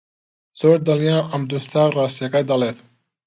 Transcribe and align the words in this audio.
زۆر 0.59 0.77
دڵنیام 0.87 1.25
عەبدولستار 1.33 1.87
ڕاستییەکە 1.99 2.41
دەڵێت. 2.49 2.77